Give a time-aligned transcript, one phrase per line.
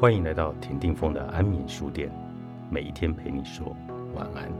[0.00, 2.10] 欢迎来到田定峰的安眠书店，
[2.70, 3.76] 每一天陪你说
[4.14, 4.50] 晚安。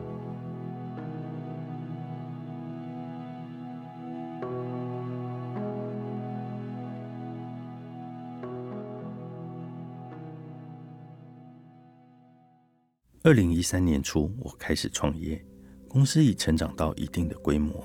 [13.23, 15.43] 二零一三年初，我开始创业，
[15.89, 17.83] 公司已成长到一定的规模，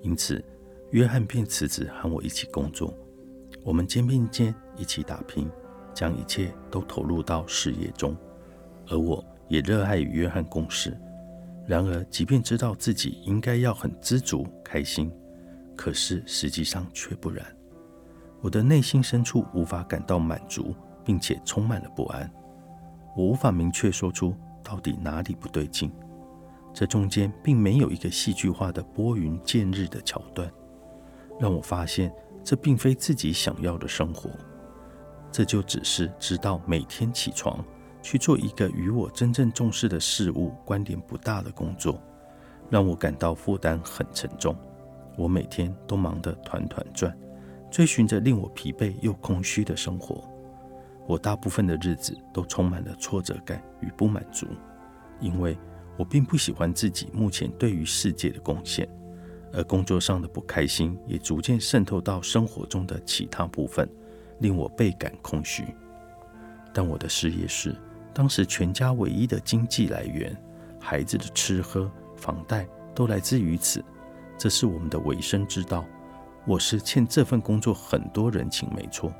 [0.00, 0.40] 因此
[0.92, 2.96] 约翰便辞职和我一起工作，
[3.64, 5.50] 我们肩并肩一起打拼。
[5.94, 8.16] 将一切都投入到事业中，
[8.88, 10.98] 而我也热爱与约翰共事。
[11.66, 15.10] 然而，即便知道自己应该要很知足、开心，
[15.74, 17.42] 可是实际上却不然。
[18.42, 22.30] 我的内心深处无法感到满足，并且充满了不安。
[23.16, 25.90] 我无法明确说出到底哪里不对劲。
[26.74, 30.50] 这中间并没有一个戏剧化的拨云见日的桥段，
[31.40, 34.28] 让我发现这并非自己想要的生活。
[35.34, 37.58] 这就只是知道每天起床
[38.00, 42.00] 去做一个与我真正重视的事物关联不大的工作，
[42.70, 44.56] 让我感到负担很沉重。
[45.16, 47.12] 我每天都忙得团团转，
[47.68, 50.22] 追寻着令我疲惫又空虚的生活。
[51.04, 54.46] 我大部分的日子都充满了挫折感与不满足，
[55.18, 55.58] 因为
[55.96, 58.88] 我并不喜欢自己目前对于世界的贡献，
[59.52, 63.90] 而工作上的不开心也逐渐渗透到生活中的其他部分。
[64.44, 65.64] 令我倍感空虚，
[66.70, 67.74] 但我的事业是
[68.12, 70.36] 当时全家唯一的经济来源，
[70.78, 73.82] 孩子的吃喝、房贷都来自于此，
[74.36, 75.82] 这是我们的维生之道。
[76.46, 79.10] 我是欠这份工作很多人情，没错，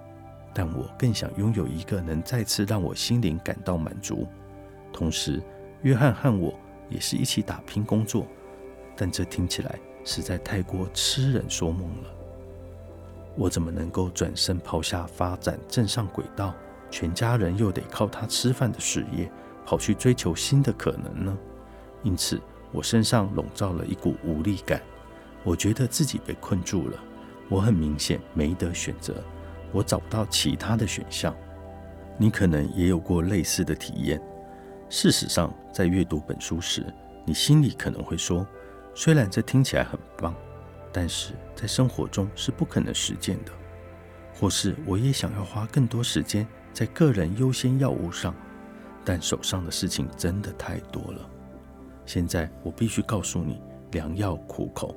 [0.52, 4.28] 但我更想拥有一个能再次让我心灵感到满足。
[4.92, 5.42] 同时，
[5.80, 6.52] 约翰和我
[6.90, 8.26] 也是一起打拼工作，
[8.94, 12.23] 但这听起来实在太过痴人说梦了。
[13.36, 16.54] 我怎么能够转身抛下发展正上轨道，
[16.90, 19.30] 全家人又得靠他吃饭的事业，
[19.66, 21.36] 跑去追求新的可能呢？
[22.02, 24.80] 因此，我身上笼罩了一股无力感。
[25.42, 26.98] 我觉得自己被困住了。
[27.48, 29.14] 我很明显没得选择，
[29.72, 31.34] 我找不到其他的选项。
[32.16, 34.20] 你可能也有过类似的体验。
[34.88, 36.86] 事实上，在阅读本书时，
[37.24, 38.46] 你心里可能会说
[38.94, 40.34] ：“虽然这听起来很棒。”
[40.96, 43.50] 但是在生活中是不可能实践的，
[44.32, 48.32] 或是我也想要花更多时间在个人优先药物上，
[49.04, 51.28] 但手上的事情真的太多了。
[52.06, 53.60] 现在我必须告诉你，
[53.90, 54.94] 良药苦口。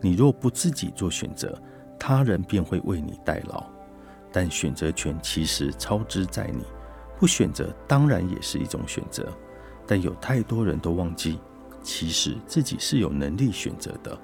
[0.00, 1.60] 你若不自己做选择，
[1.98, 3.64] 他人便会为你代劳。
[4.30, 6.62] 但选择权其实操之在你，
[7.18, 9.28] 不选择当然也是一种选择。
[9.88, 11.40] 但有太多人都忘记，
[11.82, 14.16] 其实自己是有能力选择的。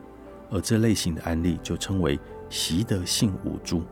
[0.50, 3.82] 而这类型的案例就称为习得性无助。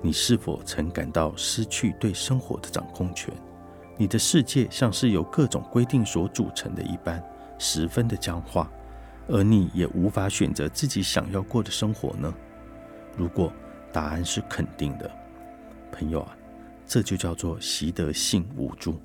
[0.00, 3.32] 你是否曾感到失去对生活的掌控权？
[3.96, 7.22] 你的世界像是由各种规定所组成的一般，
[7.58, 8.68] 十分的僵化，
[9.28, 12.34] 而你也无法选择自己想要过的生活呢？
[13.16, 13.52] 如果
[13.92, 15.08] 答案是肯定的，
[15.92, 16.36] 朋友啊，
[16.86, 18.98] 这就叫做习得性无助。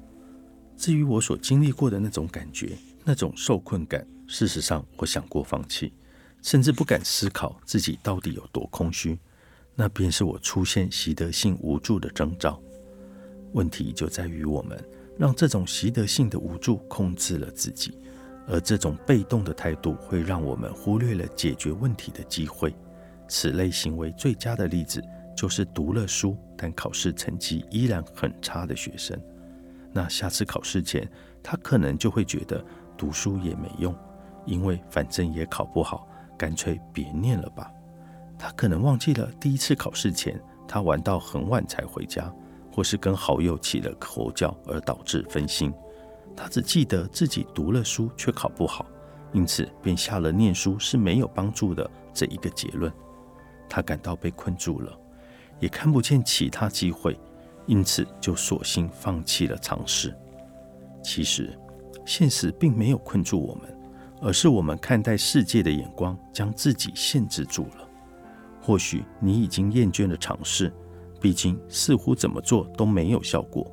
[0.77, 5.93] 至于我所经历过的那种感觉，那种受困感，事实上我想过放弃。
[6.47, 9.19] 甚至不敢思考自己到底有多空虚，
[9.75, 12.57] 那便是我出现习得性无助的征兆。
[13.51, 14.81] 问题就在于我们
[15.17, 17.99] 让这种习得性的无助控制了自己，
[18.47, 22.73] 而这种被动的态度会让我们忽略了解决问题的机会。
[23.27, 25.03] 此类行为最佳的例子
[25.35, 29.21] 就是读了书但考试成绩依然很差的学生。
[29.91, 31.05] 那下次考试前，
[31.43, 32.65] 他可能就会觉得
[32.97, 33.93] 读书也没用，
[34.45, 36.07] 因为反正也考不好。
[36.37, 37.71] 干脆别念了吧。
[38.37, 42.31] 他可能忘记了第一次考试前，他玩到很晚才回家，
[42.71, 45.73] 或是跟好友起了口角而导致分心。
[46.35, 48.85] 他只记得自己读了书却考不好，
[49.33, 52.93] 因此便下了念书是没有帮助的这一个结论。
[53.67, 54.95] 他感到被困住了，
[55.59, 57.19] 也看不见其他机会，
[57.65, 60.15] 因此就索性放弃了尝试。
[61.03, 61.57] 其实，
[62.05, 63.76] 现实并没有困住我们。
[64.21, 67.87] 而是我们看待世界的眼光将自己限制住了。
[68.61, 70.73] 或许你已经厌倦了尝试，
[71.21, 73.65] 毕竟似乎怎么做都没有效果。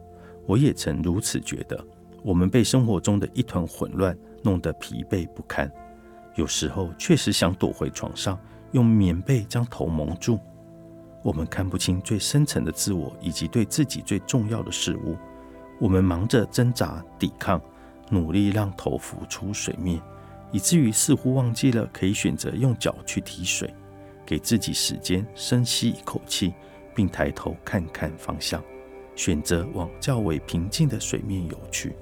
[0.47, 1.83] 我也曾如此觉得。
[2.23, 5.71] 我们被生活中的一团混乱弄得疲惫不堪，
[6.37, 8.39] 有时候确实想躲回床上，
[8.73, 10.39] 用棉被将头蒙住。
[11.23, 15.17] 我们看不清最深层的自我以及对自己最重要的事物。
[15.79, 17.61] 我们忙着挣扎、抵抗，
[18.09, 20.01] 努力让头浮出水面。
[20.55, 23.75] 以至于似乎忘记了可以选择用脚去提水，
[24.25, 26.55] 给自己时间深吸一口气，
[26.95, 28.63] 并抬头看看方向。
[29.17, 31.97] 选择往较为平静的水面游去。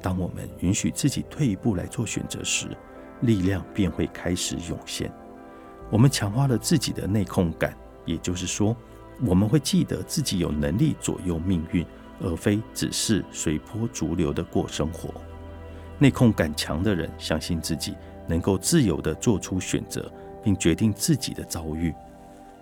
[0.00, 2.68] 当我们允许自己退一步来做选择时，
[3.22, 5.12] 力量便会开始涌现。
[5.90, 7.76] 我们强化了自己的内控感，
[8.06, 8.76] 也就是说，
[9.26, 11.84] 我们会记得自己有能力左右命运，
[12.20, 15.12] 而非只是随波逐流的过生活。
[15.98, 17.96] 内控感强的人，相信自己
[18.26, 20.10] 能够自由地做出选择，
[20.42, 21.92] 并决定自己的遭遇，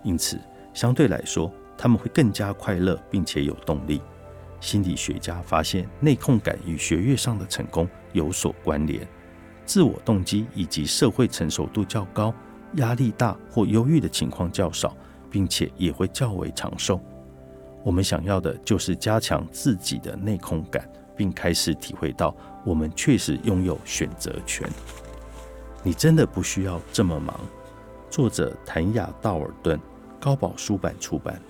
[0.02, 0.38] 因此
[0.72, 4.00] 相对来说，他们会更加快乐，并且有动力。
[4.58, 9.06] 心理学家发现，内控感与学业上的成功有所关联。
[9.66, 12.32] 自我动机以及社会成熟度较高，
[12.76, 14.96] 压力大或忧郁的情况较少，
[15.30, 16.98] 并且也会较为长寿。
[17.84, 20.88] 我们想要的就是加强自己的内控感。
[21.16, 22.34] 并开始体会到，
[22.64, 24.68] 我们确实拥有选择权。
[25.82, 27.40] 你真的不需要这么忙。
[28.10, 29.78] 作者谭雅·道尔顿，
[30.20, 31.40] 高宝书版出版。